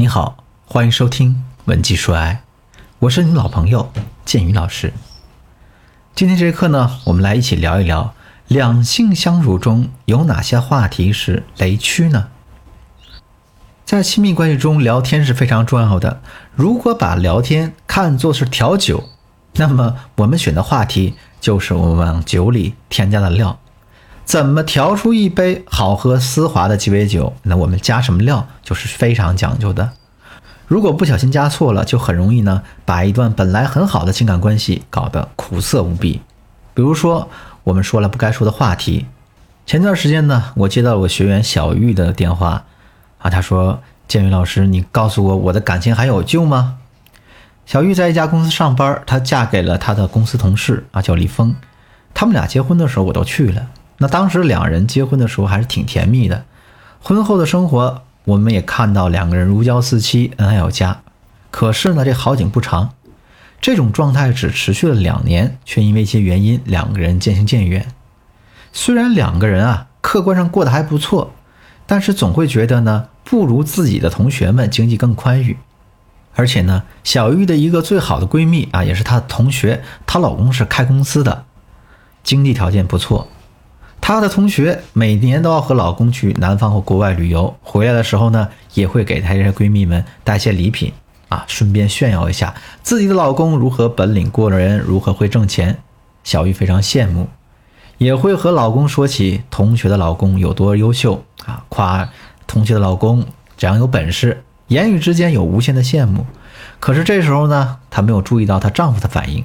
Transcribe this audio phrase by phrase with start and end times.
[0.00, 1.30] 你好，欢迎收听
[1.64, 2.44] 《文姬说爱》，
[3.00, 3.90] 我是你老朋友
[4.24, 4.92] 建宇老师。
[6.14, 8.14] 今天这节课呢，我们来一起聊一聊
[8.46, 12.28] 两性相处中有哪些话题是雷区呢？
[13.84, 16.22] 在亲密关系中，聊天是非常重要的。
[16.54, 19.08] 如果把聊天看作是调酒，
[19.54, 23.58] 那么我们选的话题就是我们往酒里添加的料。
[24.28, 27.32] 怎么调出一杯好喝丝滑的鸡尾酒？
[27.44, 29.92] 那我们加什么料就是非常讲究的。
[30.66, 36.20] 如果不小心加错了，就很容易呢把一段本来很好的情感关系搞得苦涩无比。
[36.74, 37.30] 比如说，
[37.64, 39.06] 我们说了不该说的话题。
[39.64, 42.64] 前段时间呢，我接到我学员小玉的电话，
[43.20, 46.76] 啊，她说：“建宇老师，你告诉我我的感情还有救吗？”
[47.64, 51.56] 小玉在一家公司上班，她嫁给了她的公司同事啊，叫李峰。
[52.12, 53.68] 他们俩结婚的时候我都去了。
[53.98, 56.44] 那当时两人结婚的时候还是挺甜蜜的，
[57.02, 61.00] 婚后的生活我们也看到两个人如胶似漆，恩爱有加。
[61.50, 62.90] 可是呢，这好景不长，
[63.60, 67.88] 这种状态只持续了两年，却因为一些原因，两个人渐行渐远。
[68.72, 71.32] 虽然两个人啊客观上过得还不错，
[71.86, 75.56] 但是总会觉得呢不如自己的同学们经济更宽裕。
[76.36, 81.46] 而且呢，小玉的一个最好的闺蜜啊，也是她的同学，她老公是开公司的，
[82.22, 83.26] 经济条件不错。
[84.00, 90.92] 她的同学每年都要和老公去南方或国外旅游，回来的时候呢，也会给她这些闺蜜们带些礼品
[91.28, 95.78] 啊，顺便炫耀一下自己的老公如何本领过人，如何会挣钱。
[96.24, 97.28] 小玉非常羡慕，
[97.96, 102.08] 也会和老公说起同学的老公有多优秀啊，夸
[102.46, 103.24] 同学的老公
[103.56, 106.26] 这样有本事，言语之间有无限的羡慕。
[106.80, 109.44] 可是这时候呢，她没有注意到她丈夫的反应。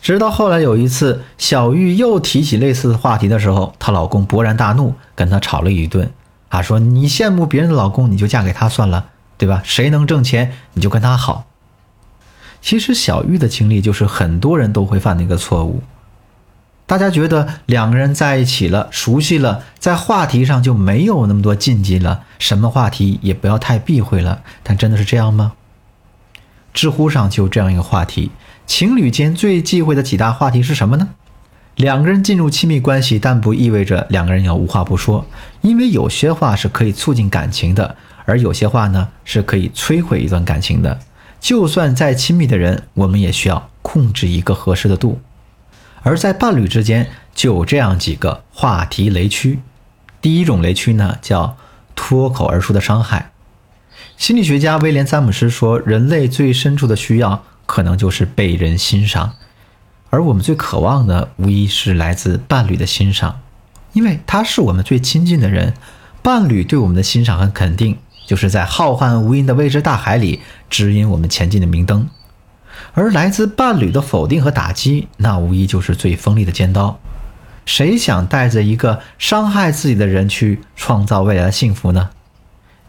[0.00, 6.10] 直到后来有一次，小玉又提起类似的话题的时候，她老公勃然大怒，跟她吵了一顿。
[6.48, 9.06] 啊，说你羡慕别人的老公，你就嫁给他算了，
[9.38, 9.62] 对吧？
[9.64, 11.44] 谁能挣钱，你就跟他好。
[12.60, 15.82] 其实小玉的经历就是很多人都会犯的一个错误。
[16.86, 24.42] 大家觉得两个人在一起了，熟悉了，在话题上就没有那么多禁忌了，什么话题也不要太避讳了。
[24.64, 25.52] 但真的是这样吗？
[26.74, 28.32] 知乎上就这样一个话题。
[28.70, 31.08] 情侣间最忌讳的几大话题是什么呢？
[31.74, 35.26] 两个人进入亲密关系，但不意味着两个人要无话不说，
[35.60, 41.00] 因为有些话是可以促进感情的，而有些话呢是可以摧毁一段感情的。
[41.40, 45.20] 就算再亲密的人，我们也需要控制一个合适的度。
[46.04, 49.58] 而在伴侣之间，就有这样几个话题雷区。
[50.22, 51.56] 第一种雷区呢，叫
[51.96, 53.32] 脱口而出的伤害。
[54.16, 57.42] 心理学家威廉·詹姆斯说，人类最深处的需要。
[57.70, 59.36] 可能就是被人欣赏，
[60.10, 63.42] 而我们最渴望的无疑是来自伴侣的欣赏，
[63.92, 65.74] 因为他是我们最亲近的人。
[66.20, 72.10] 伴侣对我们的欣赏和肯定，就是在浩瀚无垠的未知大海里指引我们前进的明灯。
[72.92, 76.98] 而来自伴侣的否定和打击，那无疑就是最锋利的尖刀。
[77.66, 82.10] 谁想带着一个伤害自己的人去创造未来的幸福呢？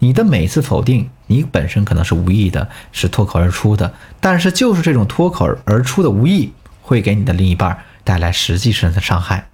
[0.00, 9.48] 你的每次否定，你本身可能是无意的，是脱口而出的，但是就是这种脱口而出的无意，会给你的另一半带来实际上的伤害。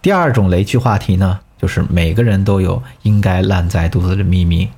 [0.00, 4.68] 第二种雷区话题呢，就是每个人都有应该烂在肚子的秘密。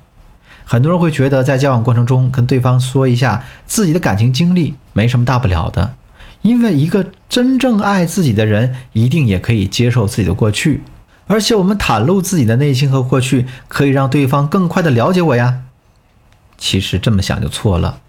[0.65, 5.93] 很多人会觉得，在交往过程中跟对方说一下自己的感情经历，没什么大不了的，
[6.41, 10.81] 因为一个真正爱自己的人，一定也可以接受自己的过去。
[11.27, 15.61] 而且我们袒露自己的内心和过去，可以让对方更快的了解我呀。
[16.57, 17.99] 其实这么想就错了。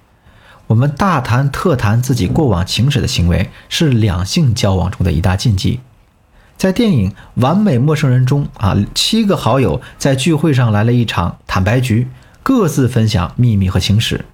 [0.66, 5.80] 我们大谈特谈自己过往情史的行为，是两性交往中的一大禁忌。
[6.56, 12.08] 在电影《完美陌生人》中啊，七个好友在聚会上来了一场坦白局，
[12.42, 14.24] 各自分享秘密和情史。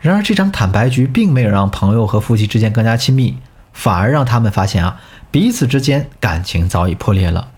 [0.00, 3.36] 然而这场坦白局并没有让朋友和夫妻之间更加亲密，
[3.72, 7.48] 反而让他们发现啊，彼此之间感情早已破裂了。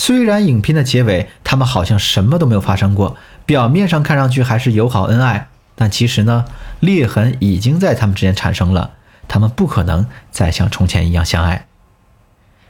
[0.00, 6.46] 虽然影片的结尾，他们好像什么都没有发生过，表面上看上去还是友好恩爱，但其实呢，
[6.80, 8.92] 裂痕已经在他们之间产生了。
[9.28, 11.66] 他们不可能再像从前一样相爱，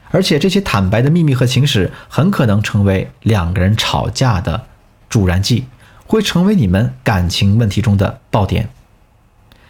[0.09, 4.65] 而且这些坦白的秘密和情史，很可能成为两个人吵架的
[5.07, 5.67] 助燃剂，
[6.05, 8.67] 会成为你们感情问题中的爆点。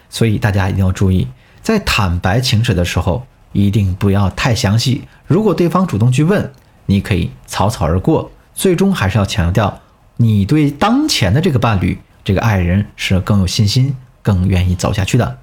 [0.10, 1.28] 所以大家一定要注意，
[1.62, 5.04] 在坦白情史的时候，一定不要太详细。
[5.28, 6.52] 如果对方主动去问，
[6.92, 9.80] 你可以草草而过，最终还是要强调
[10.18, 15.38] 你对当前的这个伴侣、这个爱人是更有信心、更愿意走下去的。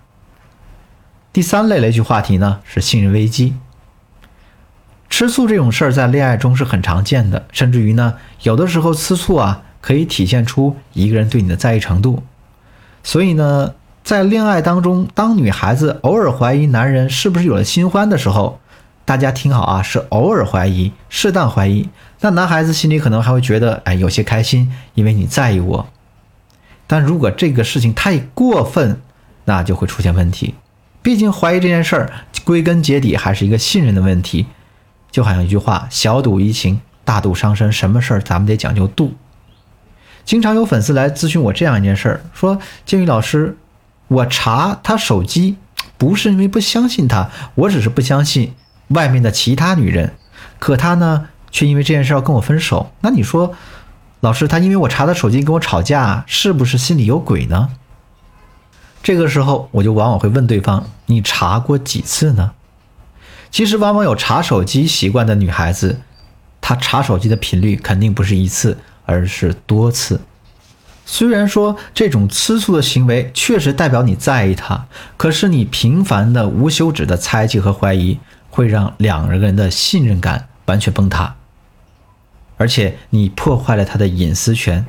[1.32, 3.54] 第三类雷区话题呢是信任危机。
[5.08, 12.22] 吃醋这种事儿在恋爱中是很常见的，甚至于呢，有的时候吃醋啊可以体现出一个人对你的在意程度。
[13.02, 13.74] 所以呢，
[14.04, 18.60] 在恋爱当中，当女孩子偶尔怀疑男人是不是有了新欢的时候，
[19.08, 21.88] 大家听好啊，是偶尔怀疑，适当怀疑。
[22.20, 25.88] 那男孩子心里可能还会觉得，哎，有些开心，因为你在意我。
[26.86, 29.00] 但如果这个事情太过分，
[29.46, 30.56] 那就会出现问题。
[31.00, 32.12] 毕竟怀疑这件事儿，
[32.44, 34.44] 归根结底还是一个信任的问题。
[35.10, 39.14] 就好像一句话：“小赌怡情，大赌伤身。”什么事儿咱们得讲究度。
[40.26, 43.56] 经常有粉丝来咨询我这样一件事儿，说：“建宇老师，
[44.08, 45.56] 我查他手机，
[45.96, 48.52] 不是因为不相信他，我只是不相信
[48.88, 50.14] 外面的其他女人。
[50.58, 52.92] 可他呢，却因为这件事要跟我分手。
[53.00, 53.54] 那你说，
[54.20, 57.70] 老师，他因为我查他手机跟我吵架，是不是心里有鬼呢？”
[59.02, 62.52] 这个时候，我就往往会问对方：“你查过几次呢？”
[63.50, 66.00] 其实，往往有查手机习惯的女孩子，
[66.60, 68.76] 她查手机的频率肯定不是一次，
[69.06, 70.20] 而是多次。
[71.06, 74.86] 虽然说这种吃醋的行为确实代表你在意她，
[75.16, 78.18] 可是你频繁的、无休止的猜忌和怀疑，
[78.50, 81.36] 会让两个人的信任感完全崩塌，
[82.56, 84.86] 而且你破坏了他的隐私权。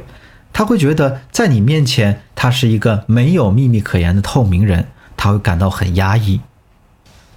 [0.52, 6.42] 他会觉得在你面前，他是一个没有秘密可言的透明人，他会感到很压抑。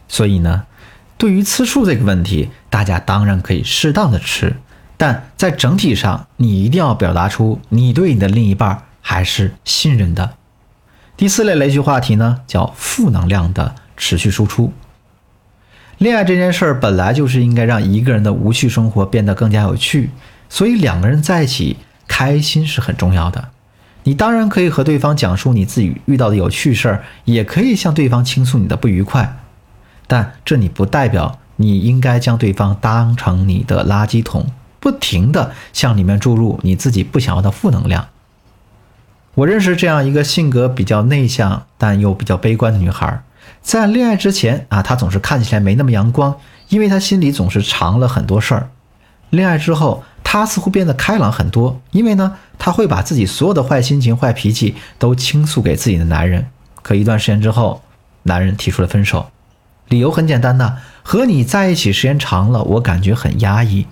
[0.08, 0.66] 所以呢。
[1.18, 4.56] 对于吃醋这个问题，大家当然可以适当的吃，
[4.96, 10.34] 但在整体上，你一定要表达出你对你的另一半还是信任的。
[11.16, 14.72] 第四类雷区话题呢，叫负能量的持续输出。
[16.02, 20.10] 恋爱这件事儿本来就是应该让一个人的无趣生活变得更加有趣，
[20.48, 21.76] 所以两个人在一起
[22.08, 23.50] 开心是很重要的。
[24.02, 29.38] 你当然可以和对方讲述你自己遇到的有趣事儿，也可以向对方倾诉你的不愉快。
[30.08, 34.46] 但这你不代表你应该将对方当成你的垃圾桶，
[34.80, 38.08] 不停的向里面注入你自己不想要的负能量。
[39.36, 43.22] 我认识这样一个性格比较内向但又比较悲观的女孩，
[43.60, 46.36] 在恋爱之前啊，她总是看起来没那么阳光，
[46.68, 48.70] 因为她心里总是藏了很多事儿。
[49.30, 56.46] 恋爱之后，她似乎变得开朗很多，因为呢，她会把自己所有的坏心情、坏脾气都倾诉给自己的男人。
[56.82, 57.82] 可一段时间之后，
[58.24, 59.30] 男人提出了分手。
[59.88, 63.86] 理由很简单呐，和你在一起时间长了，我感觉很压抑。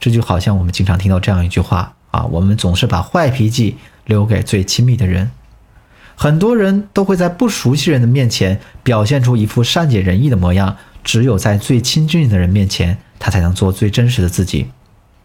[0.00, 3.76] 这就好像我们经常听到这样一句话啊，我们总是把坏脾气
[4.06, 5.30] 留给最亲密的人。
[6.16, 14.68] 很多人都会在不熟悉人的面前表现出一副善解人意的模样，只有在最亲近的人面前，他才能做最真实的自己。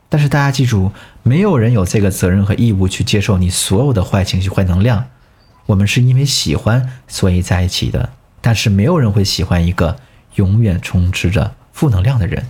[0.10, 0.92] 但是大家记住，
[1.22, 5.06] 没有人有这个责任和义务去接受你所有的坏情绪、坏能量。
[5.66, 8.10] 我们是因为喜欢，所以在一起的。
[8.40, 9.98] 但是没有人会喜欢一个
[10.36, 12.46] 永远充斥着负能量的人。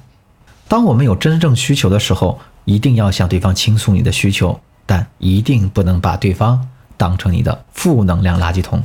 [0.68, 8.84] 当我们有真正需求的时候，一定要向对方倾诉你的需求，但一定不能把对方当成你的负能量垃圾桶。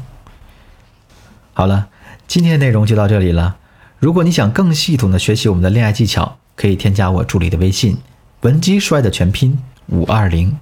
[1.54, 1.88] 好了，
[2.28, 3.56] 今天的内容就到这里了。
[3.98, 7.98] 如果你想更系统的学习我们的恋爱技巧，可以添加我助理的微信
[8.42, 10.56] “文姬说爱”的全拼五二零，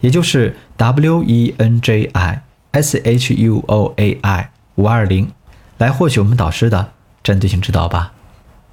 [0.00, 2.42] 也就是 W E N J I
[2.72, 5.30] S H U O A I 五二零。
[5.78, 6.92] 来获取我们导师的
[7.22, 8.12] 针对性指导吧。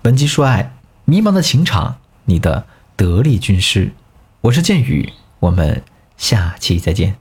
[0.04, 0.72] 文姬说爱，
[1.06, 2.66] 迷茫的情场，你的
[2.96, 3.92] 得力军师。
[4.42, 5.84] 我是剑宇，我们
[6.16, 7.16] 下期再见。